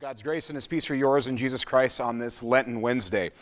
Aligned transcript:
God's 0.00 0.22
grace 0.22 0.48
and 0.48 0.54
His 0.54 0.68
peace 0.68 0.88
are 0.90 0.94
yours 0.94 1.26
in 1.26 1.36
Jesus 1.36 1.64
Christ 1.64 2.00
on 2.00 2.18
this 2.18 2.40
Lenten 2.40 2.80
Wednesday. 2.80 3.32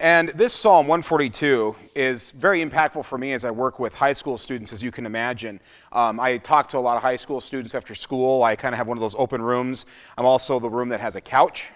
And 0.00 0.30
this 0.30 0.52
Psalm 0.52 0.88
142 0.88 1.76
is 1.94 2.32
very 2.32 2.64
impactful 2.64 3.04
for 3.04 3.16
me 3.16 3.32
as 3.32 3.44
I 3.44 3.52
work 3.52 3.78
with 3.78 3.94
high 3.94 4.14
school 4.14 4.36
students, 4.36 4.72
as 4.72 4.82
you 4.82 4.90
can 4.90 5.06
imagine. 5.06 5.60
Um, 5.92 6.18
I 6.18 6.38
talk 6.38 6.66
to 6.70 6.78
a 6.78 6.80
lot 6.80 6.96
of 6.96 7.02
high 7.02 7.14
school 7.14 7.40
students 7.40 7.76
after 7.76 7.94
school. 7.94 8.42
I 8.42 8.56
kind 8.56 8.74
of 8.74 8.78
have 8.78 8.88
one 8.88 8.96
of 8.96 9.00
those 9.02 9.14
open 9.16 9.40
rooms. 9.40 9.86
I'm 10.18 10.26
also 10.26 10.58
the 10.58 10.68
room 10.68 10.88
that 10.88 10.98
has 10.98 11.14
a 11.14 11.20
couch 11.20 11.70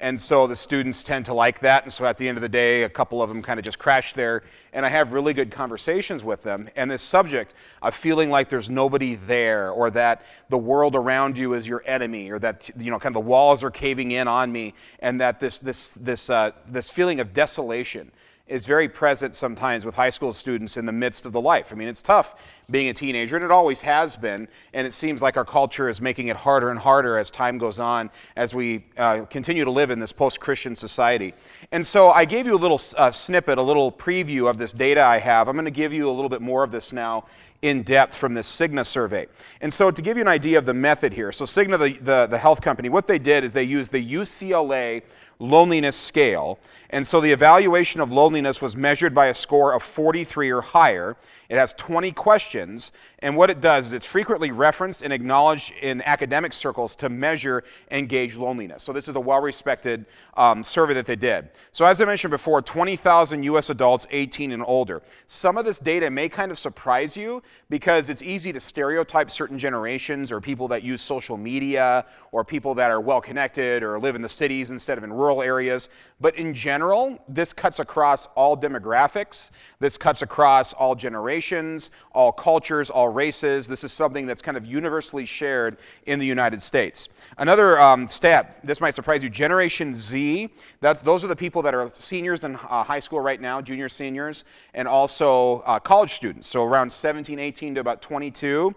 and 0.00 0.20
so 0.20 0.46
the 0.46 0.56
students 0.56 1.02
tend 1.02 1.26
to 1.26 1.34
like 1.34 1.60
that. 1.60 1.84
And 1.84 1.92
so 1.92 2.04
at 2.04 2.18
the 2.18 2.28
end 2.28 2.38
of 2.38 2.42
the 2.42 2.48
day, 2.48 2.82
a 2.82 2.88
couple 2.88 3.22
of 3.22 3.28
them 3.28 3.42
kind 3.42 3.58
of 3.58 3.64
just 3.64 3.78
crash 3.78 4.12
there. 4.12 4.42
And 4.72 4.84
I 4.84 4.88
have 4.88 5.12
really 5.12 5.32
good 5.32 5.50
conversations 5.50 6.24
with 6.24 6.42
them. 6.42 6.68
And 6.76 6.90
this 6.90 7.02
subject 7.02 7.54
of 7.80 7.94
feeling 7.94 8.30
like 8.30 8.48
there's 8.48 8.68
nobody 8.68 9.14
there, 9.14 9.70
or 9.70 9.90
that 9.90 10.22
the 10.48 10.58
world 10.58 10.96
around 10.96 11.38
you 11.38 11.54
is 11.54 11.66
your 11.66 11.82
enemy, 11.86 12.30
or 12.30 12.38
that 12.40 12.70
you 12.78 12.90
know 12.90 12.98
kind 12.98 13.16
of 13.16 13.22
the 13.22 13.28
walls 13.28 13.62
are 13.62 13.70
caving 13.70 14.10
in 14.10 14.28
on 14.28 14.50
me, 14.50 14.74
and 14.98 15.20
that 15.20 15.40
this 15.40 15.58
this 15.58 15.90
this 15.90 16.28
uh, 16.28 16.50
this 16.66 16.90
feeling 16.90 17.20
of 17.20 17.32
desolation 17.32 18.10
is 18.46 18.66
very 18.66 18.88
present 18.88 19.34
sometimes 19.34 19.86
with 19.86 19.94
high 19.94 20.10
school 20.10 20.32
students 20.32 20.76
in 20.76 20.84
the 20.84 20.92
midst 20.92 21.24
of 21.24 21.32
the 21.32 21.40
life. 21.40 21.72
I 21.72 21.76
mean, 21.76 21.88
it's 21.88 22.02
tough 22.02 22.34
being 22.70 22.88
a 22.88 22.94
teenager, 22.94 23.36
and 23.36 23.44
it 23.44 23.50
always 23.50 23.80
has 23.82 24.16
been. 24.16 24.48
And 24.72 24.86
it 24.86 24.92
seems 24.92 25.20
like 25.22 25.36
our 25.36 25.44
culture 25.44 25.88
is 25.88 26.00
making 26.00 26.28
it 26.28 26.36
harder 26.36 26.70
and 26.70 26.78
harder 26.78 27.18
as 27.18 27.30
time 27.30 27.58
goes 27.58 27.78
on, 27.78 28.10
as 28.36 28.54
we 28.54 28.84
uh, 28.96 29.24
continue 29.26 29.64
to 29.64 29.70
live 29.70 29.90
in 29.90 30.00
this 30.00 30.12
post 30.12 30.40
Christian 30.40 30.74
society. 30.74 31.34
And 31.72 31.86
so 31.86 32.10
I 32.10 32.24
gave 32.24 32.46
you 32.46 32.54
a 32.54 32.58
little 32.58 32.80
uh, 32.96 33.10
snippet, 33.10 33.58
a 33.58 33.62
little 33.62 33.92
preview 33.92 34.48
of 34.48 34.58
this 34.58 34.72
data 34.72 35.02
I 35.02 35.18
have. 35.18 35.48
I'm 35.48 35.54
going 35.54 35.64
to 35.66 35.70
give 35.70 35.92
you 35.92 36.08
a 36.08 36.12
little 36.12 36.28
bit 36.28 36.42
more 36.42 36.64
of 36.64 36.70
this 36.70 36.92
now 36.92 37.26
in 37.62 37.82
depth 37.82 38.14
from 38.14 38.34
this 38.34 38.46
Cigna 38.54 38.84
survey. 38.84 39.26
And 39.62 39.72
so, 39.72 39.90
to 39.90 40.02
give 40.02 40.18
you 40.18 40.20
an 40.20 40.28
idea 40.28 40.58
of 40.58 40.66
the 40.66 40.74
method 40.74 41.14
here, 41.14 41.32
so 41.32 41.46
Cigna, 41.46 41.78
the, 41.78 41.98
the, 41.98 42.26
the 42.26 42.38
health 42.38 42.60
company, 42.60 42.90
what 42.90 43.06
they 43.06 43.18
did 43.18 43.42
is 43.42 43.52
they 43.52 43.62
used 43.62 43.90
the 43.90 44.12
UCLA 44.12 45.02
loneliness 45.38 45.96
scale. 45.96 46.58
And 46.90 47.06
so 47.06 47.20
the 47.20 47.32
evaluation 47.32 48.00
of 48.00 48.12
loneliness 48.12 48.60
was 48.60 48.76
measured 48.76 49.14
by 49.14 49.26
a 49.26 49.34
score 49.34 49.72
of 49.72 49.82
43 49.82 50.50
or 50.50 50.60
higher. 50.60 51.16
It 51.48 51.58
has 51.58 51.72
20 51.74 52.12
questions, 52.12 52.53
and 52.54 53.36
what 53.36 53.50
it 53.50 53.60
does 53.60 53.86
is 53.86 53.92
it's 53.92 54.06
frequently 54.06 54.50
referenced 54.50 55.02
and 55.02 55.12
acknowledged 55.12 55.72
in 55.80 56.02
academic 56.02 56.52
circles 56.52 56.94
to 56.96 57.08
measure 57.08 57.64
and 57.88 58.08
gauge 58.08 58.36
loneliness. 58.36 58.82
So 58.82 58.92
this 58.92 59.08
is 59.08 59.16
a 59.16 59.20
well-respected 59.20 60.06
um, 60.36 60.62
survey 60.62 60.94
that 60.94 61.06
they 61.06 61.16
did. 61.16 61.50
So 61.72 61.84
as 61.84 62.00
I 62.00 62.04
mentioned 62.04 62.30
before, 62.30 62.62
20,000 62.62 63.42
U.S. 63.44 63.70
adults 63.70 64.06
18 64.10 64.52
and 64.52 64.62
older. 64.66 65.02
Some 65.26 65.58
of 65.58 65.64
this 65.64 65.78
data 65.78 66.10
may 66.10 66.28
kind 66.28 66.50
of 66.50 66.58
surprise 66.58 67.16
you 67.16 67.42
because 67.68 68.10
it's 68.10 68.22
easy 68.22 68.52
to 68.52 68.60
stereotype 68.60 69.30
certain 69.30 69.58
generations 69.58 70.30
or 70.30 70.40
people 70.40 70.68
that 70.68 70.82
use 70.82 71.02
social 71.02 71.36
media 71.36 72.06
or 72.32 72.44
people 72.44 72.74
that 72.74 72.90
are 72.90 73.00
well-connected 73.00 73.82
or 73.82 73.98
live 73.98 74.14
in 74.14 74.22
the 74.22 74.28
cities 74.28 74.70
instead 74.70 74.98
of 74.98 75.04
in 75.04 75.12
rural 75.12 75.42
areas. 75.42 75.88
But 76.20 76.36
in 76.36 76.54
general, 76.54 77.18
this 77.28 77.52
cuts 77.52 77.80
across 77.80 78.26
all 78.34 78.56
demographics. 78.56 79.50
This 79.78 79.96
cuts 79.96 80.22
across 80.22 80.72
all 80.72 80.94
generations, 80.94 81.90
all 82.12 82.32
cultures, 82.44 82.90
all 82.90 83.08
races. 83.08 83.66
This 83.66 83.84
is 83.84 83.90
something 83.90 84.26
that's 84.26 84.42
kind 84.42 84.58
of 84.58 84.66
universally 84.66 85.24
shared 85.24 85.78
in 86.04 86.18
the 86.18 86.26
United 86.26 86.60
States. 86.60 87.08
Another 87.38 87.80
um, 87.80 88.06
stat, 88.06 88.60
this 88.62 88.82
might 88.82 88.94
surprise 88.94 89.24
you 89.24 89.30
Generation 89.30 89.94
Z, 89.94 90.50
that's, 90.82 91.00
those 91.00 91.24
are 91.24 91.26
the 91.26 91.36
people 91.36 91.62
that 91.62 91.74
are 91.74 91.88
seniors 91.88 92.44
in 92.44 92.56
uh, 92.56 92.84
high 92.84 92.98
school 92.98 93.20
right 93.20 93.40
now, 93.40 93.62
junior 93.62 93.88
seniors, 93.88 94.44
and 94.74 94.86
also 94.86 95.60
uh, 95.60 95.78
college 95.80 96.12
students, 96.12 96.46
so 96.46 96.64
around 96.64 96.92
17, 96.92 97.38
18 97.38 97.76
to 97.76 97.80
about 97.80 98.02
22. 98.02 98.74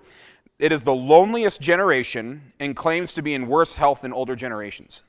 It 0.60 0.72
is 0.72 0.82
the 0.84 0.96
loneliest 0.96 1.60
generation 1.60 2.54
and 2.62 2.74
claims 2.74 3.12
to 3.14 3.22
be 3.22 3.34
in 3.34 3.48
worse 3.48 3.74
health 3.74 4.00
than 4.00 4.14
older 4.14 4.38
generations. 4.38 5.04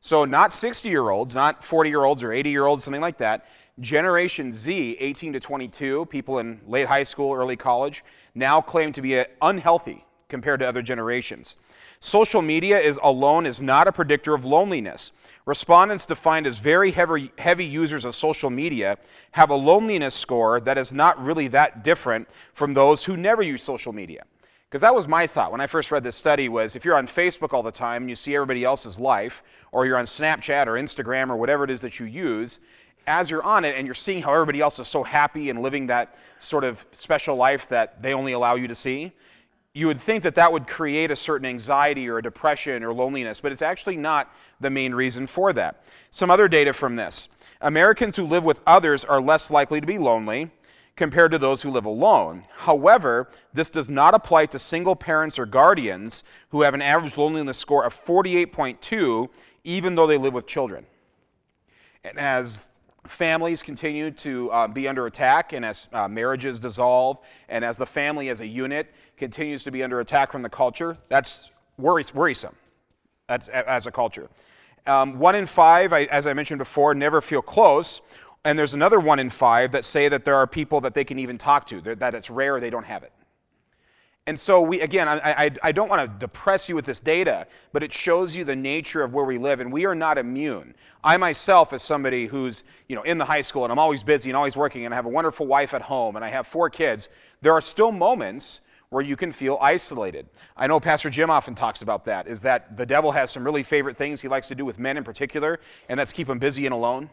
So, 0.00 0.24
not 0.24 0.52
60 0.52 0.88
year 0.88 1.10
olds, 1.10 1.34
not 1.34 1.62
40 1.62 1.90
year 1.90 2.04
olds 2.04 2.22
or 2.22 2.32
80 2.32 2.48
year 2.48 2.64
olds, 2.64 2.82
something 2.82 3.02
like 3.02 3.18
that. 3.18 3.46
Generation 3.80 4.54
Z, 4.54 4.96
18 4.98 5.34
to 5.34 5.40
22, 5.40 6.06
people 6.06 6.38
in 6.38 6.60
late 6.66 6.86
high 6.86 7.02
school, 7.02 7.34
early 7.34 7.56
college, 7.56 8.02
now 8.34 8.60
claim 8.60 8.90
to 8.92 9.02
be 9.02 9.18
uh, 9.18 9.24
unhealthy 9.42 10.04
compared 10.28 10.60
to 10.60 10.68
other 10.68 10.82
generations. 10.82 11.56
Social 12.00 12.40
media 12.40 12.78
is 12.78 12.98
alone 13.02 13.46
is 13.46 13.60
not 13.60 13.86
a 13.86 13.92
predictor 13.92 14.34
of 14.34 14.44
loneliness. 14.44 15.12
Respondents 15.44 16.06
defined 16.06 16.46
as 16.46 16.58
very 16.58 16.90
heavy, 16.90 17.30
heavy 17.38 17.66
users 17.66 18.04
of 18.04 18.14
social 18.14 18.50
media 18.50 18.98
have 19.32 19.50
a 19.50 19.54
loneliness 19.54 20.14
score 20.14 20.58
that 20.60 20.78
is 20.78 20.92
not 20.92 21.22
really 21.22 21.48
that 21.48 21.84
different 21.84 22.28
from 22.54 22.74
those 22.74 23.04
who 23.04 23.16
never 23.16 23.42
use 23.42 23.62
social 23.62 23.92
media. 23.92 24.24
Because 24.68 24.80
that 24.80 24.94
was 24.94 25.06
my 25.06 25.26
thought 25.26 25.52
when 25.52 25.60
I 25.60 25.68
first 25.68 25.92
read 25.92 26.02
this 26.02 26.16
study 26.16 26.48
was 26.48 26.74
if 26.74 26.84
you're 26.84 26.96
on 26.96 27.06
Facebook 27.06 27.52
all 27.52 27.62
the 27.62 27.70
time 27.70 28.02
and 28.02 28.10
you 28.10 28.16
see 28.16 28.34
everybody 28.34 28.64
else's 28.64 28.98
life, 28.98 29.42
or 29.70 29.86
you're 29.86 29.96
on 29.96 30.06
Snapchat 30.06 30.66
or 30.66 30.72
Instagram 30.72 31.30
or 31.30 31.36
whatever 31.36 31.62
it 31.62 31.70
is 31.70 31.82
that 31.82 32.00
you 32.00 32.06
use, 32.06 32.58
as 33.06 33.30
you're 33.30 33.42
on 33.42 33.64
it 33.64 33.76
and 33.76 33.86
you're 33.86 33.94
seeing 33.94 34.22
how 34.22 34.32
everybody 34.32 34.60
else 34.60 34.78
is 34.78 34.88
so 34.88 35.02
happy 35.02 35.50
and 35.50 35.62
living 35.62 35.86
that 35.86 36.16
sort 36.38 36.64
of 36.64 36.84
special 36.92 37.36
life 37.36 37.68
that 37.68 38.02
they 38.02 38.12
only 38.12 38.32
allow 38.32 38.54
you 38.54 38.68
to 38.68 38.74
see, 38.74 39.12
you 39.74 39.86
would 39.86 40.00
think 40.00 40.22
that 40.22 40.34
that 40.36 40.52
would 40.52 40.66
create 40.66 41.10
a 41.10 41.16
certain 41.16 41.46
anxiety 41.46 42.08
or 42.08 42.18
a 42.18 42.22
depression 42.22 42.82
or 42.82 42.92
loneliness, 42.92 43.40
but 43.40 43.52
it's 43.52 43.62
actually 43.62 43.96
not 43.96 44.34
the 44.60 44.70
main 44.70 44.94
reason 44.94 45.26
for 45.26 45.52
that. 45.52 45.84
Some 46.10 46.30
other 46.30 46.48
data 46.48 46.72
from 46.72 46.96
this 46.96 47.28
Americans 47.60 48.16
who 48.16 48.24
live 48.24 48.44
with 48.44 48.60
others 48.66 49.04
are 49.04 49.20
less 49.20 49.50
likely 49.50 49.80
to 49.80 49.86
be 49.86 49.98
lonely 49.98 50.50
compared 50.96 51.30
to 51.30 51.38
those 51.38 51.60
who 51.60 51.70
live 51.70 51.84
alone. 51.84 52.42
However, 52.56 53.28
this 53.52 53.68
does 53.68 53.90
not 53.90 54.14
apply 54.14 54.46
to 54.46 54.58
single 54.58 54.96
parents 54.96 55.38
or 55.38 55.44
guardians 55.44 56.24
who 56.48 56.62
have 56.62 56.72
an 56.72 56.80
average 56.82 57.18
loneliness 57.18 57.58
score 57.58 57.84
of 57.84 57.94
48.2, 57.94 59.28
even 59.64 59.94
though 59.94 60.06
they 60.06 60.16
live 60.16 60.32
with 60.32 60.46
children. 60.46 60.86
And 62.02 62.18
as 62.18 62.68
families 63.10 63.62
continue 63.62 64.10
to 64.12 64.50
uh, 64.50 64.68
be 64.68 64.88
under 64.88 65.06
attack, 65.06 65.52
and 65.52 65.64
as 65.64 65.88
uh, 65.92 66.08
marriages 66.08 66.60
dissolve, 66.60 67.18
and 67.48 67.64
as 67.64 67.76
the 67.76 67.86
family 67.86 68.28
as 68.28 68.40
a 68.40 68.46
unit 68.46 68.92
continues 69.16 69.64
to 69.64 69.70
be 69.70 69.82
under 69.82 70.00
attack 70.00 70.32
from 70.32 70.42
the 70.42 70.48
culture, 70.48 70.96
that's 71.08 71.50
worrisome 71.78 72.54
that's, 73.28 73.48
as 73.48 73.86
a 73.86 73.90
culture. 73.90 74.28
Um, 74.86 75.18
one 75.18 75.34
in 75.34 75.46
five, 75.46 75.92
I, 75.92 76.04
as 76.04 76.26
I 76.26 76.32
mentioned 76.32 76.58
before, 76.58 76.94
never 76.94 77.20
feel 77.20 77.42
close. 77.42 78.00
And 78.44 78.56
there's 78.56 78.74
another 78.74 79.00
one 79.00 79.18
in 79.18 79.30
five 79.30 79.72
that 79.72 79.84
say 79.84 80.08
that 80.08 80.24
there 80.24 80.36
are 80.36 80.46
people 80.46 80.80
that 80.82 80.94
they 80.94 81.04
can 81.04 81.18
even 81.18 81.36
talk 81.36 81.66
to, 81.66 81.80
that 81.80 82.14
it's 82.14 82.30
rare 82.30 82.60
they 82.60 82.70
don't 82.70 82.84
have 82.84 83.02
it. 83.02 83.12
And 84.28 84.36
so, 84.36 84.60
we, 84.60 84.80
again, 84.80 85.06
I, 85.06 85.44
I, 85.44 85.50
I 85.62 85.72
don't 85.72 85.88
want 85.88 86.02
to 86.02 86.18
depress 86.18 86.68
you 86.68 86.74
with 86.74 86.84
this 86.84 86.98
data, 86.98 87.46
but 87.72 87.84
it 87.84 87.92
shows 87.92 88.34
you 88.34 88.44
the 88.44 88.56
nature 88.56 89.04
of 89.04 89.14
where 89.14 89.24
we 89.24 89.38
live, 89.38 89.60
and 89.60 89.72
we 89.72 89.84
are 89.86 89.94
not 89.94 90.18
immune. 90.18 90.74
I 91.04 91.16
myself, 91.16 91.72
as 91.72 91.84
somebody 91.84 92.26
who's 92.26 92.64
you 92.88 92.96
know, 92.96 93.02
in 93.02 93.18
the 93.18 93.24
high 93.24 93.40
school 93.40 93.62
and 93.62 93.70
I'm 93.70 93.78
always 93.78 94.02
busy 94.02 94.28
and 94.28 94.36
always 94.36 94.56
working, 94.56 94.84
and 94.84 94.92
I 94.92 94.96
have 94.96 95.06
a 95.06 95.10
wonderful 95.10 95.46
wife 95.46 95.72
at 95.74 95.82
home 95.82 96.16
and 96.16 96.24
I 96.24 96.28
have 96.28 96.48
four 96.48 96.68
kids, 96.68 97.08
there 97.40 97.52
are 97.52 97.60
still 97.60 97.92
moments 97.92 98.60
where 98.88 99.02
you 99.02 99.14
can 99.14 99.30
feel 99.30 99.58
isolated. 99.60 100.26
I 100.56 100.66
know 100.66 100.80
Pastor 100.80 101.10
Jim 101.10 101.30
often 101.30 101.54
talks 101.54 101.82
about 101.82 102.04
that, 102.06 102.26
is 102.26 102.40
that 102.40 102.76
the 102.76 102.86
devil 102.86 103.12
has 103.12 103.30
some 103.30 103.44
really 103.44 103.62
favorite 103.62 103.96
things 103.96 104.20
he 104.20 104.28
likes 104.28 104.48
to 104.48 104.56
do 104.56 104.64
with 104.64 104.78
men 104.78 104.96
in 104.96 105.04
particular, 105.04 105.60
and 105.88 105.98
that's 105.98 106.12
keep 106.12 106.26
them 106.26 106.38
busy 106.40 106.66
and 106.66 106.72
alone. 106.74 107.10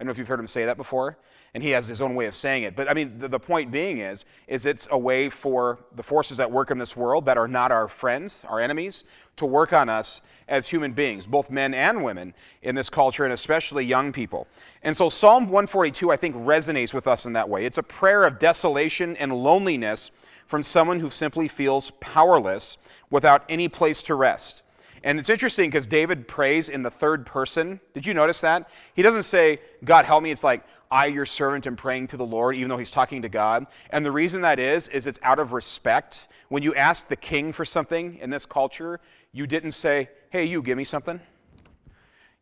I 0.00 0.02
don't 0.02 0.06
know 0.06 0.12
if 0.12 0.18
you've 0.18 0.28
heard 0.28 0.40
him 0.40 0.46
say 0.46 0.64
that 0.64 0.78
before, 0.78 1.18
and 1.52 1.62
he 1.62 1.70
has 1.70 1.86
his 1.86 2.00
own 2.00 2.14
way 2.14 2.24
of 2.24 2.34
saying 2.34 2.62
it. 2.62 2.74
But 2.74 2.90
I 2.90 2.94
mean, 2.94 3.18
the, 3.18 3.28
the, 3.28 3.38
point 3.38 3.70
being 3.70 3.98
is, 3.98 4.24
is 4.48 4.64
it's 4.64 4.88
a 4.90 4.96
way 4.96 5.28
for 5.28 5.78
the 5.94 6.02
forces 6.02 6.38
that 6.38 6.50
work 6.50 6.70
in 6.70 6.78
this 6.78 6.96
world 6.96 7.26
that 7.26 7.36
are 7.36 7.46
not 7.46 7.70
our 7.70 7.86
friends, 7.86 8.46
our 8.48 8.60
enemies, 8.60 9.04
to 9.36 9.44
work 9.44 9.74
on 9.74 9.90
us 9.90 10.22
as 10.48 10.68
human 10.68 10.94
beings, 10.94 11.26
both 11.26 11.50
men 11.50 11.74
and 11.74 12.02
women 12.02 12.32
in 12.62 12.76
this 12.76 12.88
culture, 12.88 13.24
and 13.24 13.32
especially 13.34 13.84
young 13.84 14.10
people. 14.10 14.46
And 14.82 14.96
so 14.96 15.10
Psalm 15.10 15.44
142, 15.44 16.10
I 16.10 16.16
think, 16.16 16.34
resonates 16.34 16.94
with 16.94 17.06
us 17.06 17.26
in 17.26 17.34
that 17.34 17.50
way. 17.50 17.66
It's 17.66 17.76
a 17.76 17.82
prayer 17.82 18.24
of 18.24 18.38
desolation 18.38 19.18
and 19.18 19.34
loneliness 19.34 20.10
from 20.46 20.62
someone 20.62 21.00
who 21.00 21.10
simply 21.10 21.46
feels 21.46 21.90
powerless 22.00 22.78
without 23.10 23.44
any 23.50 23.68
place 23.68 24.02
to 24.04 24.14
rest. 24.14 24.62
And 25.02 25.18
it's 25.18 25.30
interesting 25.30 25.70
because 25.70 25.86
David 25.86 26.28
prays 26.28 26.68
in 26.68 26.82
the 26.82 26.90
third 26.90 27.24
person. 27.24 27.80
Did 27.94 28.06
you 28.06 28.14
notice 28.14 28.40
that? 28.42 28.68
He 28.94 29.02
doesn't 29.02 29.22
say, 29.22 29.60
God 29.84 30.04
help 30.04 30.22
me. 30.22 30.30
It's 30.30 30.44
like, 30.44 30.64
I, 30.90 31.06
your 31.06 31.26
servant, 31.26 31.66
am 31.66 31.76
praying 31.76 32.08
to 32.08 32.16
the 32.16 32.26
Lord, 32.26 32.56
even 32.56 32.68
though 32.68 32.76
he's 32.76 32.90
talking 32.90 33.22
to 33.22 33.28
God. 33.28 33.66
And 33.90 34.04
the 34.04 34.10
reason 34.10 34.40
that 34.42 34.58
is, 34.58 34.88
is 34.88 35.06
it's 35.06 35.20
out 35.22 35.38
of 35.38 35.52
respect. 35.52 36.26
When 36.48 36.62
you 36.62 36.74
ask 36.74 37.08
the 37.08 37.16
king 37.16 37.52
for 37.52 37.64
something 37.64 38.18
in 38.18 38.30
this 38.30 38.44
culture, 38.44 39.00
you 39.32 39.46
didn't 39.46 39.70
say, 39.70 40.10
Hey, 40.30 40.44
you, 40.44 40.62
give 40.62 40.76
me 40.76 40.84
something. 40.84 41.20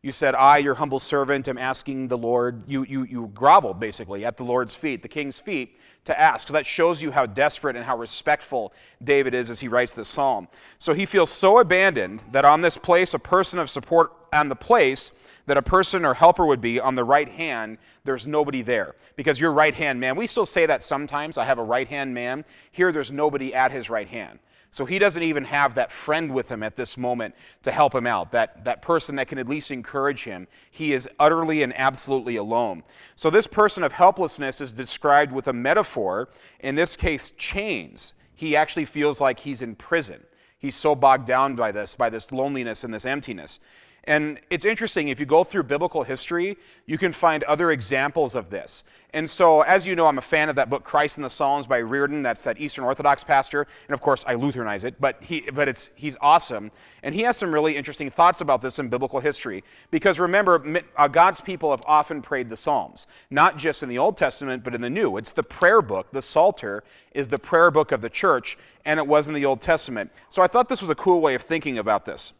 You 0.01 0.13
said, 0.13 0.33
I, 0.33 0.59
your 0.59 0.75
humble 0.75 0.99
servant, 0.99 1.49
am 1.49 1.57
asking 1.57 2.07
the 2.07 2.17
Lord. 2.17 2.63
You, 2.67 2.83
you, 2.83 3.03
you 3.03 3.27
groveled, 3.33 3.81
basically, 3.81 4.23
at 4.23 4.37
the 4.37 4.45
Lord's 4.45 4.73
feet, 4.73 5.01
the 5.01 5.09
king's 5.09 5.41
feet, 5.41 5.77
to 6.05 6.17
ask. 6.17 6.47
So 6.47 6.53
that 6.53 6.65
shows 6.65 7.01
you 7.01 7.11
how 7.11 7.25
desperate 7.25 7.75
and 7.75 7.83
how 7.83 7.97
respectful 7.97 8.71
David 9.03 9.33
is 9.33 9.49
as 9.49 9.59
he 9.59 9.67
writes 9.67 9.91
this 9.91 10.07
psalm. 10.07 10.47
So 10.77 10.93
he 10.93 11.05
feels 11.05 11.29
so 11.29 11.59
abandoned 11.59 12.23
that 12.31 12.45
on 12.45 12.61
this 12.61 12.77
place, 12.77 13.13
a 13.13 13.19
person 13.19 13.59
of 13.59 13.69
support 13.69 14.13
on 14.31 14.47
the 14.47 14.55
place 14.55 15.11
that 15.47 15.57
a 15.57 15.61
person 15.61 16.05
or 16.05 16.13
helper 16.13 16.45
would 16.45 16.61
be 16.61 16.79
on 16.79 16.95
the 16.95 17.03
right 17.03 17.27
hand, 17.27 17.77
there's 18.05 18.25
nobody 18.25 18.61
there. 18.61 18.95
Because 19.17 19.39
your 19.39 19.51
right 19.51 19.73
hand 19.73 19.99
man, 19.99 20.15
we 20.15 20.27
still 20.27 20.45
say 20.45 20.65
that 20.67 20.81
sometimes, 20.81 21.37
I 21.37 21.43
have 21.43 21.59
a 21.59 21.63
right 21.63 21.87
hand 21.87 22.13
man. 22.13 22.45
Here, 22.71 22.91
there's 22.93 23.11
nobody 23.11 23.53
at 23.53 23.71
his 23.71 23.89
right 23.89 24.07
hand. 24.07 24.39
So 24.71 24.85
he 24.85 24.99
doesn't 24.99 25.23
even 25.23 25.45
have 25.45 25.75
that 25.75 25.91
friend 25.91 26.31
with 26.31 26.49
him 26.49 26.61
at 26.61 26.75
this 26.75 26.95
moment 26.95 27.33
to 27.63 27.71
help 27.71 27.95
him 27.95 28.05
out, 28.05 28.31
that, 28.33 28.65
that 28.65 28.81
person 28.83 29.15
that 29.15 29.27
can 29.27 29.39
at 29.39 29.49
least 29.49 29.71
encourage 29.71 30.23
him. 30.23 30.47
He 30.69 30.93
is 30.93 31.09
utterly 31.19 31.63
and 31.63 31.73
absolutely 31.75 32.35
alone. 32.35 32.83
So 33.15 33.29
this 33.29 33.47
person 33.47 33.83
of 33.83 33.93
helplessness 33.93 34.61
is 34.61 34.71
described 34.71 35.31
with 35.31 35.47
a 35.47 35.53
metaphor, 35.53 36.29
in 36.59 36.75
this 36.75 36.95
case, 36.95 37.31
chains. 37.31 38.13
He 38.35 38.55
actually 38.55 38.85
feels 38.85 39.19
like 39.19 39.39
he's 39.39 39.61
in 39.63 39.75
prison. 39.75 40.23
He's 40.59 40.75
so 40.75 40.93
bogged 40.93 41.25
down 41.25 41.55
by 41.55 41.71
this, 41.71 41.95
by 41.95 42.09
this 42.09 42.31
loneliness 42.31 42.83
and 42.83 42.93
this 42.93 43.05
emptiness. 43.05 43.59
And 44.05 44.39
it's 44.49 44.65
interesting, 44.65 45.09
if 45.09 45.19
you 45.19 45.25
go 45.25 45.43
through 45.43 45.63
biblical 45.63 46.03
history, 46.03 46.57
you 46.85 46.97
can 46.97 47.13
find 47.13 47.43
other 47.43 47.71
examples 47.71 48.33
of 48.33 48.49
this. 48.49 48.83
And 49.11 49.27
so, 49.27 49.61
as 49.61 49.87
you 49.87 49.95
know, 49.95 50.05
I'm 50.05 50.19
a 50.19 50.21
fan 50.21 50.49
of 50.49 50.55
that 50.57 50.69
book, 50.69 50.83
Christ 50.83 51.17
in 51.17 51.23
the 51.23 51.29
Psalms 51.29 51.65
by 51.65 51.77
Reardon. 51.77 52.21
That's 52.21 52.43
that 52.43 52.59
Eastern 52.59 52.83
Orthodox 52.83 53.23
pastor. 53.23 53.65
And 53.87 53.93
of 53.93 54.01
course, 54.01 54.23
I 54.27 54.35
Lutheranize 54.35 54.83
it, 54.83 55.01
but, 55.01 55.17
he, 55.21 55.41
but 55.51 55.67
it's, 55.67 55.89
he's 55.95 56.15
awesome. 56.21 56.71
And 57.01 57.15
he 57.15 57.23
has 57.23 57.35
some 57.35 57.51
really 57.51 57.75
interesting 57.75 58.11
thoughts 58.11 58.39
about 58.39 58.61
this 58.61 58.77
in 58.77 58.87
biblical 58.87 59.19
history. 59.19 59.63
Because 59.89 60.19
remember, 60.19 60.83
uh, 60.95 61.07
God's 61.07 61.41
people 61.41 61.71
have 61.71 61.81
often 61.87 62.21
prayed 62.21 62.49
the 62.49 62.57
Psalms, 62.57 63.07
not 63.31 63.57
just 63.57 63.81
in 63.81 63.89
the 63.89 63.97
Old 63.97 64.15
Testament, 64.15 64.63
but 64.63 64.75
in 64.75 64.81
the 64.81 64.91
New. 64.91 65.17
It's 65.17 65.31
the 65.31 65.43
prayer 65.43 65.81
book. 65.81 66.11
The 66.11 66.21
Psalter 66.21 66.83
is 67.11 67.27
the 67.29 67.39
prayer 67.39 67.71
book 67.71 67.91
of 67.91 68.01
the 68.01 68.09
church, 68.09 68.57
and 68.85 68.99
it 68.99 69.07
was 69.07 69.27
in 69.27 69.33
the 69.33 69.45
Old 69.45 69.59
Testament. 69.59 70.11
So 70.29 70.43
I 70.43 70.47
thought 70.47 70.69
this 70.69 70.81
was 70.81 70.91
a 70.91 70.95
cool 70.95 71.19
way 71.19 71.33
of 71.33 71.41
thinking 71.41 71.79
about 71.79 72.05
this. 72.05 72.33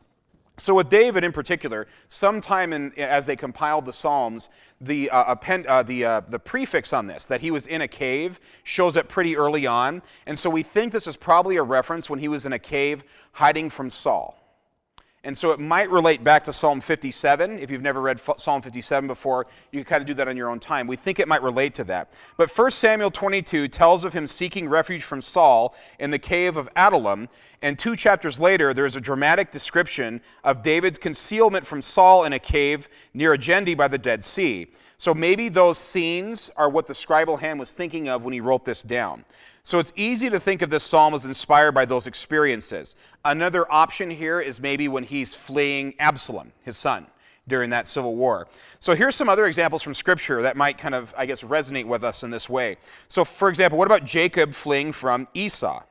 So, 0.60 0.76
with 0.76 0.90
David 0.90 1.24
in 1.24 1.32
particular, 1.32 1.88
sometime 2.08 2.74
in, 2.74 2.94
as 2.98 3.26
they 3.26 3.36
compiled 3.36 3.86
the 3.86 3.94
Psalms, 3.94 4.50
the, 4.82 5.10
uh, 5.10 5.32
append, 5.32 5.66
uh, 5.68 5.84
the, 5.84 6.06
uh, 6.06 6.22
the 6.28 6.40
prefix 6.40 6.94
on 6.94 7.08
this, 7.08 7.26
that 7.26 7.42
he 7.42 7.50
was 7.50 7.66
in 7.66 7.82
a 7.82 7.88
cave, 7.88 8.40
shows 8.64 8.98
up 8.98 9.08
pretty 9.08 9.38
early 9.38 9.66
on. 9.66 10.02
And 10.26 10.38
so 10.38 10.50
we 10.50 10.64
think 10.64 10.92
this 10.92 11.08
is 11.08 11.16
probably 11.16 11.56
a 11.56 11.64
reference 11.64 12.10
when 12.10 12.20
he 12.20 12.28
was 12.28 12.46
in 12.46 12.54
a 12.54 12.60
cave 12.60 13.04
hiding 13.34 13.70
from 13.70 13.90
Saul. 13.90 14.40
And 15.26 15.38
so 15.38 15.52
it 15.52 15.60
might 15.60 15.90
relate 15.90 16.24
back 16.24 16.46
to 16.46 16.54
Psalm 16.54 16.80
57. 16.80 17.60
If 17.60 17.70
you've 17.70 17.82
never 17.82 18.00
read 18.00 18.22
Psalm 18.38 18.62
57 18.62 19.06
before, 19.06 19.48
you 19.72 19.84
can 19.84 19.86
kind 19.86 20.02
of 20.02 20.08
do 20.08 20.14
that 20.14 20.30
on 20.30 20.38
your 20.38 20.50
own 20.50 20.62
time. 20.62 20.88
We 20.88 20.96
think 20.96 21.20
it 21.20 21.28
might 21.28 21.44
relate 21.44 21.74
to 21.74 21.84
that. 21.86 22.14
But 22.38 22.50
1 22.50 22.72
Samuel 22.72 23.12
22 23.12 23.68
tells 23.68 24.06
of 24.06 24.14
him 24.14 24.28
seeking 24.28 24.70
refuge 24.70 25.04
from 25.04 25.22
Saul 25.22 25.76
in 26.00 26.12
the 26.12 26.20
cave 26.20 26.56
of 26.56 26.70
Adullam. 26.74 27.28
And 27.62 27.78
two 27.78 27.96
chapters 27.96 28.40
later, 28.40 28.74
there's 28.74 28.96
a 28.96 29.02
dramatic 29.02 29.52
description 29.52 30.22
of 30.44 30.62
David's 30.62 30.98
concealment 30.98 31.66
from 31.66 31.82
Saul 31.82 32.24
in 32.24 32.34
a 32.34 32.40
cave 32.40 32.88
near 33.14 33.34
Engedi 33.34 33.76
by 33.76 33.88
the 33.88 33.98
Dead 33.98 34.24
Sea. 34.24 34.72
So 34.98 35.14
maybe 35.14 35.50
those 35.50 35.78
scenes 35.78 36.50
are 36.56 36.70
what 36.70 36.88
the 36.88 36.94
scribal 36.94 37.40
hand 37.40 37.60
was 37.60 37.72
thinking 37.72 38.08
of 38.08 38.24
when 38.24 38.34
he 38.34 38.42
wrote 38.42 38.66
this 38.66 38.84
down. 38.84 39.26
So 39.64 39.78
it's 39.80 39.94
easy 39.96 40.30
to 40.30 40.40
think 40.40 40.62
of 40.62 40.70
this 40.70 40.84
psalm 40.84 41.14
as 41.14 41.26
inspired 41.26 41.74
by 41.74 41.86
those 41.86 42.08
experiences. 42.08 42.96
Another 43.24 43.72
option 43.72 44.10
here 44.10 44.40
is 44.40 44.62
maybe 44.62 44.88
when 44.88 45.04
he's 45.04 45.36
fleeing 45.36 45.94
Absalom, 46.00 46.52
his 46.64 46.78
son, 46.78 47.08
during 47.48 47.70
that 47.72 47.88
civil 47.88 48.16
war. 48.16 48.48
So 48.80 48.96
here's 48.96 49.16
some 49.16 49.30
other 49.30 49.46
examples 49.48 49.82
from 49.82 49.94
scripture 49.94 50.42
that 50.42 50.56
might 50.56 50.78
kind 50.78 50.96
of, 50.96 51.14
I 51.18 51.26
guess, 51.26 51.44
resonate 51.44 51.86
with 51.86 52.04
us 52.04 52.24
in 52.24 52.32
this 52.32 52.50
way. 52.50 52.78
So, 53.10 53.26
for 53.26 53.50
example, 53.50 53.78
what 53.78 53.86
about 53.86 54.06
Jacob 54.06 54.54
fleeing 54.54 54.92
from 54.92 55.28
Esau? 55.34 55.84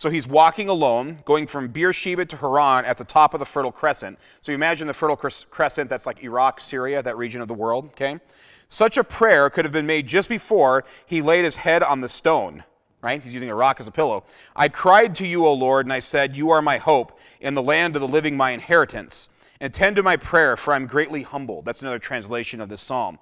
So 0.00 0.08
he's 0.08 0.26
walking 0.26 0.70
alone, 0.70 1.18
going 1.26 1.46
from 1.46 1.68
Beersheba 1.68 2.24
to 2.24 2.36
Haran 2.38 2.86
at 2.86 2.96
the 2.96 3.04
top 3.04 3.34
of 3.34 3.38
the 3.38 3.44
Fertile 3.44 3.70
Crescent. 3.70 4.18
So 4.40 4.50
you 4.50 4.54
imagine 4.54 4.86
the 4.86 4.94
Fertile 4.94 5.14
Crescent, 5.14 5.90
that's 5.90 6.06
like 6.06 6.24
Iraq, 6.24 6.58
Syria, 6.58 7.02
that 7.02 7.18
region 7.18 7.42
of 7.42 7.48
the 7.48 7.54
world, 7.54 7.84
okay? 7.88 8.18
Such 8.66 8.96
a 8.96 9.04
prayer 9.04 9.50
could 9.50 9.66
have 9.66 9.72
been 9.72 9.84
made 9.84 10.06
just 10.06 10.30
before 10.30 10.86
he 11.04 11.20
laid 11.20 11.44
his 11.44 11.56
head 11.56 11.82
on 11.82 12.00
the 12.00 12.08
stone 12.08 12.64
right? 13.02 13.22
He's 13.22 13.32
using 13.32 13.50
a 13.50 13.54
rock 13.54 13.80
as 13.80 13.86
a 13.86 13.90
pillow. 13.90 14.24
I 14.54 14.68
cried 14.68 15.14
to 15.16 15.26
you, 15.26 15.46
O 15.46 15.54
Lord, 15.54 15.86
and 15.86 15.92
I 15.92 16.00
said, 16.00 16.36
You 16.36 16.50
are 16.50 16.60
my 16.60 16.76
hope, 16.76 17.18
in 17.40 17.54
the 17.54 17.62
land 17.62 17.96
of 17.96 18.00
the 18.00 18.08
living, 18.08 18.36
my 18.36 18.50
inheritance. 18.50 19.30
Attend 19.58 19.96
to 19.96 20.02
my 20.02 20.18
prayer, 20.18 20.54
for 20.54 20.74
I'm 20.74 20.86
greatly 20.86 21.22
humbled. 21.22 21.64
That's 21.64 21.80
another 21.80 21.98
translation 21.98 22.60
of 22.60 22.68
this 22.68 22.82
psalm. 22.82 23.18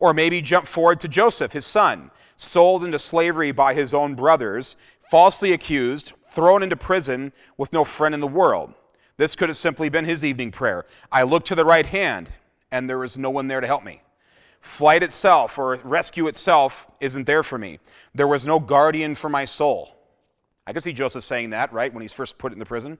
Or 0.00 0.12
maybe 0.12 0.42
jump 0.42 0.66
forward 0.66 0.98
to 1.00 1.08
Joseph, 1.08 1.52
his 1.52 1.64
son, 1.64 2.10
sold 2.36 2.84
into 2.84 2.98
slavery 2.98 3.52
by 3.52 3.74
his 3.74 3.94
own 3.94 4.16
brothers, 4.16 4.74
falsely 5.08 5.52
accused, 5.52 6.12
thrown 6.30 6.62
into 6.62 6.76
prison 6.76 7.32
with 7.56 7.72
no 7.72 7.84
friend 7.84 8.14
in 8.14 8.20
the 8.20 8.26
world. 8.26 8.72
This 9.16 9.36
could 9.36 9.48
have 9.48 9.56
simply 9.56 9.88
been 9.88 10.04
his 10.04 10.24
evening 10.24 10.50
prayer. 10.50 10.86
I 11.12 11.24
looked 11.24 11.48
to 11.48 11.54
the 11.54 11.64
right 11.64 11.84
hand, 11.84 12.30
and 12.70 12.88
there 12.88 12.98
was 12.98 13.18
no 13.18 13.30
one 13.30 13.48
there 13.48 13.60
to 13.60 13.66
help 13.66 13.84
me. 13.84 14.02
Flight 14.60 15.02
itself 15.02 15.58
or 15.58 15.76
rescue 15.84 16.26
itself 16.26 16.86
isn't 17.00 17.26
there 17.26 17.42
for 17.42 17.58
me. 17.58 17.78
There 18.14 18.26
was 18.26 18.46
no 18.46 18.60
guardian 18.60 19.14
for 19.14 19.28
my 19.28 19.44
soul. 19.44 19.96
I 20.66 20.72
can 20.72 20.82
see 20.82 20.92
Joseph 20.92 21.24
saying 21.24 21.50
that, 21.50 21.72
right, 21.72 21.92
when 21.92 22.02
he's 22.02 22.12
first 22.12 22.38
put 22.38 22.52
in 22.52 22.58
the 22.58 22.66
prison. 22.66 22.98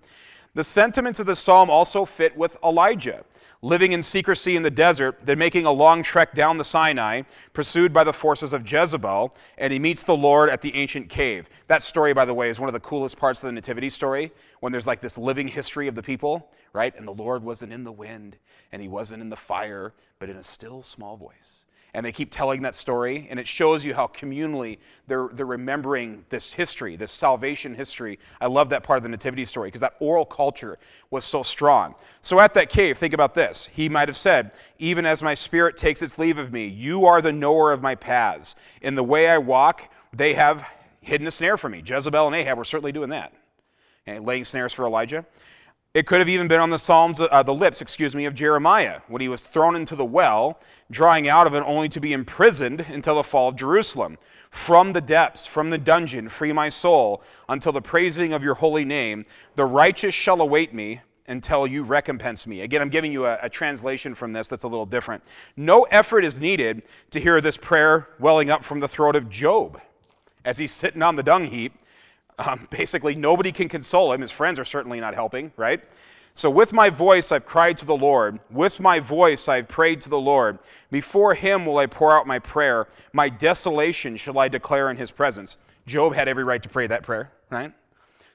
The 0.55 0.65
sentiments 0.65 1.21
of 1.21 1.27
the 1.27 1.37
psalm 1.37 1.71
also 1.71 2.05
fit 2.05 2.37
with 2.37 2.57
Elijah, 2.65 3.25
living 3.63 3.93
in 3.93 4.03
secrecy 4.03 4.57
in 4.57 4.65
the 4.65 4.71
desert, 4.71 5.19
then 5.25 5.39
making 5.39 5.65
a 5.65 5.71
long 5.71 6.03
trek 6.03 6.35
down 6.35 6.59
the 6.59 6.65
Sinai, 6.65 7.23
pursued 7.53 7.93
by 7.93 8.03
the 8.03 8.13
forces 8.13 8.53
of 8.53 8.71
Jezebel, 8.71 9.37
and 9.59 9.73
he 9.73 9.79
meets 9.79 10.03
the 10.03 10.17
Lord 10.17 10.51
at 10.51 10.61
the 10.61 10.75
ancient 10.75 11.09
cave. 11.09 11.49
That 11.69 11.85
story, 11.85 12.13
by 12.13 12.25
the 12.25 12.35
way, 12.35 12.49
is 12.49 12.59
one 12.59 12.69
of 12.69 12.73
the 12.73 12.81
coolest 12.81 13.17
parts 13.17 13.41
of 13.43 13.47
the 13.47 13.53
Nativity 13.53 13.91
story, 13.91 14.33
when 14.59 14.73
there's 14.73 14.89
like 14.89 15.01
this 15.01 15.17
living 15.17 15.47
history 15.47 15.87
of 15.87 15.95
the 15.95 16.03
people, 16.03 16.51
right? 16.73 16.95
And 16.97 17.07
the 17.07 17.13
Lord 17.13 17.45
wasn't 17.45 17.73
in 17.73 17.85
the 17.85 17.93
wind, 17.93 18.37
and 18.73 18.83
he 18.83 18.89
wasn't 18.89 19.23
in 19.23 19.29
the 19.29 19.37
fire, 19.37 19.95
but 20.19 20.29
in 20.29 20.37
a 20.37 20.43
still 20.43 20.83
small 20.83 21.17
voice 21.17 21.65
and 21.95 22.05
they 22.05 22.13
keep 22.13 22.31
telling 22.31 22.63
that 22.63 22.75
story 22.75 23.27
and 23.31 23.41
it 23.41 23.47
shows 23.47 23.85
you 23.85 23.95
how 23.95 24.07
communally 24.07 24.79
they're, 25.07 25.29
they're 25.33 25.47
remembering 25.47 26.25
this 26.29 26.53
history 26.53 26.97
this 26.97 27.13
salvation 27.13 27.75
history. 27.75 28.19
I 28.41 28.47
love 28.47 28.71
that 28.71 28.83
part 28.83 28.99
of 28.99 29.03
the 29.03 29.09
nativity 29.09 29.45
story 29.45 29.69
because 29.69 29.81
that 29.81 29.95
oral 30.01 30.25
culture 30.25 30.79
was 31.11 31.25
so 31.25 31.43
strong. 31.43 31.95
So 32.23 32.39
at 32.41 32.55
that 32.55 32.71
cave 32.71 32.99
think 32.99 33.15
about 33.15 33.35
this. 33.35 33.69
He 33.73 33.89
might 33.89 34.09
have 34.09 34.17
said 34.17 34.53
even 34.79 35.07
as 35.07 35.23
my 35.23 35.35
spirit 35.35 35.77
takes 35.77 36.03
its 36.03 36.19
leave 36.19 36.39
of 36.39 36.53
me 36.53 36.67
you 36.67 37.07
are 37.07 37.21
the 37.21 37.33
knower 37.33 37.73
of 37.73 37.83
my 37.83 37.95
paths. 37.95 38.55
In 38.83 38.95
the 38.95 39.05
way 39.05 39.29
i 39.29 39.39
walk 39.39 39.93
they 40.13 40.35
have 40.35 40.67
hidden 41.01 41.27
a 41.27 41.31
snare 41.31 41.57
for 41.57 41.69
me. 41.69 41.83
Jezebel 41.85 42.27
and 42.27 42.37
ahab 42.37 42.59
were 42.59 42.65
certainly 42.65 42.93
doing 42.93 43.11
that. 43.11 43.33
And 44.07 44.25
laying 44.25 44.45
snares 44.45 44.73
for 44.73 44.85
elijah 44.85 45.27
it 45.93 46.07
could 46.07 46.21
have 46.21 46.29
even 46.29 46.47
been 46.47 46.61
on 46.61 46.71
the 46.71 46.79
Psalms, 46.79 47.21
uh, 47.21 47.43
the 47.43 47.53
lips, 47.55 47.81
excuse 47.81 48.15
me, 48.15 48.25
of 48.25 48.35
Jeremiah 48.35 49.01
when 49.09 49.21
he 49.21 49.29
was 49.29 49.49
thrown 49.49 49.75
into 49.75 49.97
the 49.97 50.05
well, 50.05 50.61
drawing 50.89 51.29
out 51.29 51.49
of 51.49 51.55
it 51.55 51.65
only 51.67 51.89
to 51.89 52.01
be 52.01 52.13
imprisoned 52.13 52.83
until 52.89 53.17
the 53.17 53.25
fall 53.25 53.49
of 53.49 53.57
Jerusalem. 53.57 54.17
From 54.51 54.93
the 54.93 55.01
depths, 55.01 55.47
from 55.47 55.71
the 55.71 55.79
dungeon, 55.79 56.29
free 56.29 56.53
my 56.53 56.69
soul 56.69 57.23
until 57.49 57.73
the 57.73 57.83
praising 57.83 58.33
of 58.33 58.45
your 58.45 58.55
holy 58.55 58.85
name. 58.85 59.27
The 59.57 59.65
righteous 59.65 60.15
shall 60.15 60.41
await 60.41 60.73
me 60.73 61.01
until 61.27 61.67
you 61.67 61.83
recompense 61.83 62.47
me. 62.47 62.61
Again, 62.61 62.83
I'm 62.83 62.89
giving 62.89 63.13
you 63.13 63.27
a, 63.27 63.39
a 63.43 63.49
translation 63.49 64.15
from 64.15 64.33
this 64.33 64.47
that's 64.47 64.65
a 64.65 64.69
little 64.69 64.87
different. 64.87 65.25
No 65.57 65.85
effort 65.85 66.25
is 66.25 66.41
needed 66.41 66.83
to 67.11 67.21
hear 67.21 67.41
this 67.41 67.57
prayer 67.57 68.09
welling 68.21 68.49
up 68.49 68.65
from 68.65 68.79
the 68.79 68.89
throat 68.89 69.17
of 69.17 69.29
Job 69.29 69.81
as 70.45 70.59
he's 70.59 70.73
sitting 70.73 71.03
on 71.03 71.17
the 71.17 71.23
dung 71.25 71.47
heap 71.47 71.75
um, 72.41 72.67
basically, 72.71 73.15
nobody 73.15 73.53
can 73.53 73.69
console 73.69 74.13
him. 74.13 74.21
His 74.21 74.31
friends 74.31 74.59
are 74.59 74.65
certainly 74.65 75.01
not 75.01 75.15
helping, 75.15 75.53
right? 75.57 75.83
So, 76.35 76.49
with 76.49 76.73
my 76.73 76.91
voice 76.91 77.33
I've 77.33 77.45
cried 77.45 77.77
to 77.79 77.87
the 77.87 77.97
Lord. 77.97 78.41
With 78.51 78.81
my 78.81 79.01
voice 79.01 79.49
I've 79.49 79.69
prayed 79.69 80.01
to 80.03 80.09
the 80.09 80.19
Lord. 80.19 80.59
Before 80.91 81.35
him 81.35 81.67
will 81.67 81.79
I 81.79 81.87
pour 81.87 82.13
out 82.13 82.27
my 82.27 82.39
prayer. 82.39 82.89
My 83.13 83.29
desolation 83.29 84.17
shall 84.17 84.39
I 84.39 84.49
declare 84.49 84.91
in 84.91 84.97
his 84.97 85.11
presence. 85.11 85.57
Job 85.87 86.15
had 86.15 86.29
every 86.29 86.45
right 86.45 86.63
to 86.63 86.69
pray 86.69 86.87
that 86.87 87.03
prayer, 87.03 87.33
right? 87.51 87.73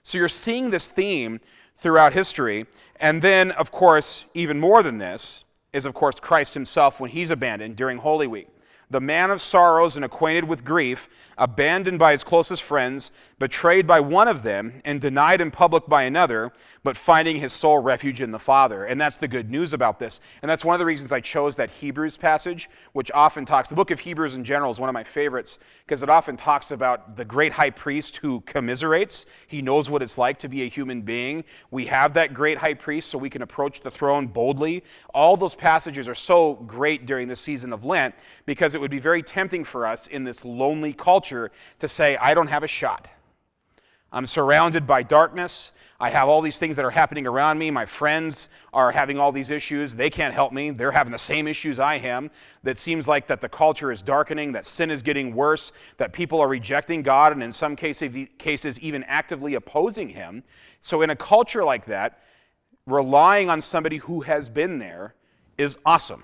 So, 0.03 0.17
you're 0.17 0.29
seeing 0.29 0.69
this 0.69 0.89
theme 0.89 1.39
throughout 1.77 2.13
history. 2.13 2.65
And 2.97 3.21
then, 3.21 3.51
of 3.51 3.71
course, 3.71 4.25
even 4.33 4.59
more 4.59 4.83
than 4.83 4.97
this 4.97 5.43
is, 5.73 5.85
of 5.85 5.93
course, 5.93 6.19
Christ 6.19 6.53
himself 6.53 6.99
when 6.99 7.11
he's 7.11 7.31
abandoned 7.31 7.75
during 7.75 7.97
Holy 7.97 8.27
Week 8.27 8.47
the 8.89 9.01
man 9.01 9.31
of 9.31 9.41
sorrows 9.41 9.95
and 9.95 10.05
acquainted 10.05 10.45
with 10.45 10.63
grief, 10.63 11.09
abandoned 11.37 11.99
by 11.99 12.11
his 12.11 12.23
closest 12.23 12.63
friends, 12.63 13.11
betrayed 13.39 13.85
by 13.85 13.99
one 13.99 14.27
of 14.27 14.43
them, 14.43 14.81
and 14.85 15.01
denied 15.01 15.41
in 15.41 15.51
public 15.51 15.87
by 15.87 16.03
another, 16.03 16.53
but 16.83 16.95
finding 16.95 17.37
his 17.37 17.51
sole 17.51 17.79
refuge 17.79 18.21
in 18.21 18.31
the 18.31 18.39
Father. 18.39 18.85
And 18.85 19.01
that's 19.01 19.17
the 19.17 19.27
good 19.27 19.49
news 19.49 19.73
about 19.73 19.99
this. 19.99 20.19
And 20.41 20.49
that's 20.49 20.63
one 20.63 20.75
of 20.75 20.79
the 20.79 20.85
reasons 20.85 21.11
I 21.11 21.19
chose 21.19 21.55
that 21.55 21.71
Hebrews 21.71 22.17
passage, 22.17 22.69
which 22.93 23.11
often 23.11 23.43
talks, 23.43 23.69
the 23.69 23.75
book 23.75 23.91
of 23.91 23.99
Hebrews 23.99 24.35
in 24.35 24.43
general 24.43 24.71
is 24.71 24.79
one 24.79 24.89
of 24.89 24.93
my 24.93 25.03
favorites, 25.03 25.59
because 25.85 26.03
it 26.03 26.09
often 26.09 26.37
talks 26.37 26.71
about 26.71 27.17
the 27.17 27.25
great 27.25 27.53
high 27.53 27.71
priest 27.71 28.17
who 28.17 28.41
commiserates. 28.41 29.25
He 29.47 29.61
knows 29.61 29.89
what 29.89 30.01
it's 30.01 30.17
like 30.17 30.37
to 30.39 30.47
be 30.47 30.63
a 30.63 30.69
human 30.69 31.01
being. 31.01 31.43
We 31.71 31.87
have 31.87 32.13
that 32.13 32.33
great 32.33 32.59
high 32.59 32.75
priest 32.75 33.09
so 33.09 33.17
we 33.17 33.29
can 33.29 33.41
approach 33.41 33.81
the 33.81 33.91
throne 33.91 34.27
boldly. 34.27 34.83
All 35.13 35.37
those 35.37 35.55
passages 35.55 36.07
are 36.07 36.15
so 36.15 36.53
great 36.53 37.05
during 37.05 37.27
the 37.27 37.35
season 37.35 37.73
of 37.73 37.83
Lent 37.83 38.15
because 38.45 38.74
it 38.75 38.81
would 38.81 38.91
be 38.91 38.99
very 38.99 39.23
tempting 39.23 39.63
for 39.63 39.87
us 39.87 40.05
in 40.05 40.23
this 40.23 40.45
lonely 40.45 40.93
culture 40.93 41.51
to 41.79 41.87
say, 41.87 42.17
I 42.17 42.35
don't 42.35 42.47
have 42.49 42.61
a 42.61 42.67
shot. 42.67 43.07
I'm 44.11 44.27
surrounded 44.27 44.85
by 44.85 45.03
darkness. 45.03 45.71
I 45.99 46.09
have 46.09 46.29
all 46.29 46.41
these 46.41 46.59
things 46.59 46.75
that 46.75 46.85
are 46.85 46.91
happening 46.91 47.27
around 47.27 47.57
me. 47.57 47.71
My 47.71 47.85
friends 47.85 48.47
are 48.71 48.91
having 48.91 49.17
all 49.17 49.31
these 49.31 49.49
issues. 49.49 49.95
They 49.95 50.09
can't 50.09 50.33
help 50.33 50.53
me. 50.53 50.69
They're 50.69 50.91
having 50.91 51.11
the 51.11 51.17
same 51.17 51.47
issues 51.47 51.79
I 51.79 51.95
am. 51.95 52.31
That 52.63 52.77
seems 52.77 53.07
like 53.07 53.27
that 53.27 53.41
the 53.41 53.49
culture 53.49 53.91
is 53.91 54.01
darkening, 54.01 54.53
that 54.53 54.65
sin 54.65 54.89
is 54.91 55.01
getting 55.01 55.35
worse, 55.35 55.73
that 55.97 56.13
people 56.13 56.39
are 56.39 56.47
rejecting 56.47 57.01
God 57.01 57.33
and 57.33 57.43
in 57.43 57.51
some 57.51 57.75
cases, 57.75 58.79
even 58.79 59.03
actively 59.05 59.55
opposing 59.55 60.09
him. 60.09 60.43
So 60.81 61.01
in 61.01 61.09
a 61.09 61.15
culture 61.15 61.63
like 61.63 61.85
that, 61.85 62.21
relying 62.85 63.49
on 63.49 63.59
somebody 63.59 63.97
who 63.97 64.21
has 64.21 64.47
been 64.47 64.79
there 64.79 65.15
is 65.57 65.77
awesome. 65.85 66.23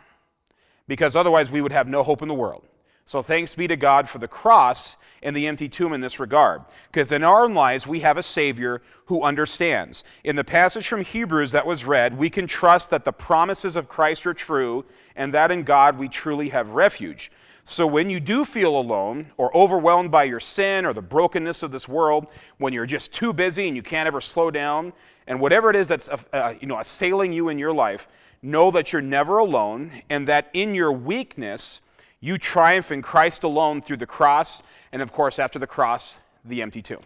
Because 0.88 1.16
otherwise 1.16 1.52
we 1.52 1.62
would 1.62 1.72
have 1.72 1.88
no 1.88 2.04
hope 2.04 2.22
in 2.22 2.28
the 2.28 2.34
world. 2.34 2.64
So 3.06 3.22
thanks 3.22 3.56
be 3.56 3.68
to 3.68 3.76
God 3.76 4.08
for 4.08 4.20
the 4.20 4.28
cross 4.28 4.96
and 5.24 5.36
the 5.36 5.48
empty 5.48 5.68
tomb 5.68 5.94
in 5.94 6.02
this 6.02 6.20
regard. 6.20 6.62
Because 6.90 7.12
in 7.12 7.24
our 7.24 7.44
own 7.44 7.54
lives, 7.54 7.86
we 7.86 8.00
have 8.02 8.18
a 8.18 8.24
Savior 8.24 8.82
who 9.06 9.24
understands. 9.24 10.04
In 10.24 10.36
the 10.36 10.44
passage 10.44 10.88
from 10.88 11.04
Hebrews 11.04 11.52
that 11.52 11.66
was 11.66 11.86
read, 11.86 12.18
we 12.18 12.30
can 12.30 12.48
trust 12.48 12.90
that 12.90 13.04
the 13.04 13.12
promises 13.12 13.76
of 13.76 13.90
Christ 13.90 14.26
are 14.26 14.34
true 14.34 14.86
and 15.16 15.34
that 15.34 15.52
in 15.52 15.64
God 15.64 15.98
we 15.98 16.08
truly 16.08 16.50
have 16.50 16.70
refuge. 16.70 17.32
So 17.64 17.86
when 17.86 18.10
you 18.10 18.20
do 18.20 18.44
feel 18.44 18.76
alone 18.76 19.28
or 19.38 19.56
overwhelmed 19.56 20.12
by 20.12 20.24
your 20.24 20.40
sin 20.40 20.86
or 20.86 20.94
the 20.94 21.02
brokenness 21.02 21.64
of 21.64 21.72
this 21.72 21.88
world, 21.88 22.28
when 22.58 22.74
you're 22.74 22.86
just 22.86 23.14
too 23.14 23.34
busy 23.34 23.68
and 23.68 23.76
you 23.76 23.84
can't 23.84 24.08
ever 24.08 24.22
slow 24.22 24.52
down, 24.52 24.94
and 25.28 25.40
whatever 25.40 25.70
it 25.70 25.76
is 25.76 25.88
that's 25.88 26.10
uh, 26.10 26.18
uh 26.34 26.54
you 26.60 26.68
know, 26.68 26.80
assailing 26.80 27.32
you 27.32 27.50
in 27.50 27.60
your 27.60 27.74
life, 27.74 28.08
know 28.42 28.72
that 28.72 28.92
you're 28.92 29.02
never 29.02 29.38
alone 29.38 29.92
and 30.10 30.28
that 30.28 30.50
in 30.54 30.74
your 30.74 30.92
weakness, 30.92 31.82
you 32.20 32.38
triumph 32.38 32.92
in 32.92 33.02
Christ 33.02 33.44
alone 33.44 33.82
through 33.82 33.98
the 33.98 34.06
cross, 34.06 34.64
and 34.92 35.02
of 35.02 35.12
course, 35.12 35.40
after 35.40 35.60
the 35.60 35.68
cross, 35.68 36.18
the 36.46 36.62
empty 36.62 36.82
tomb. 36.82 37.04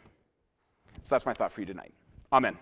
So 1.04 1.16
that's 1.16 1.26
my 1.26 1.34
thought 1.34 1.52
for 1.52 1.62
you 1.62 1.68
tonight. 1.68 1.94
Amen. 2.32 2.58